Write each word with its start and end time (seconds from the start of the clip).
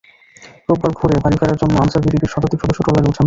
রোববার 0.67 0.91
ভোরে 0.97 1.15
বাড়ি 1.23 1.35
ফেরার 1.39 1.57
জন্য 1.61 1.73
আনসার 1.83 2.01
ভিডিপির 2.05 2.31
শতাধিক 2.33 2.59
সদস্য 2.63 2.79
ট্রলারে 2.85 3.07
ওঠেন। 3.07 3.19